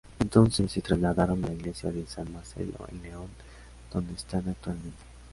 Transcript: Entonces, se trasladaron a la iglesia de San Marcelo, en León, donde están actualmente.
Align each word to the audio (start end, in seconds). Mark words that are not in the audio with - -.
Entonces, 0.17 0.71
se 0.71 0.81
trasladaron 0.81 1.45
a 1.45 1.49
la 1.49 1.53
iglesia 1.53 1.91
de 1.91 2.07
San 2.07 2.33
Marcelo, 2.33 2.87
en 2.91 3.03
León, 3.03 3.27
donde 3.93 4.13
están 4.15 4.49
actualmente. 4.49 4.97